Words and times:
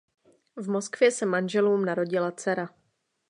V 0.57 0.67
Moskvě 0.69 1.11
se 1.11 1.25
manželům 1.25 1.85
narodila 1.85 2.31
dcera. 2.31 2.69